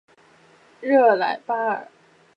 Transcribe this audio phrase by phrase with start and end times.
[0.81, 1.87] 热莱巴尔。